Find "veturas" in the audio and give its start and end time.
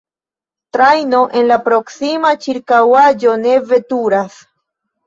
3.75-4.45